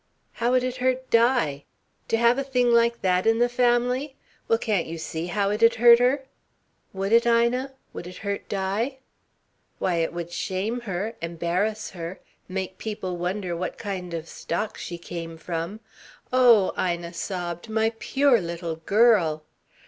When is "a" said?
2.39-2.43